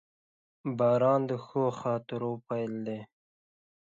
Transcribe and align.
•باران 0.77 1.21
د 1.29 1.31
ښو 1.45 1.63
خاطرو 1.81 2.31
پیل 2.47 2.73
دی. 2.85 2.99